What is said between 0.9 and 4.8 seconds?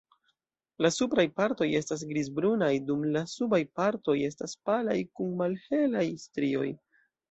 supraj partoj estas grizbrunaj dum la subaj partoj estas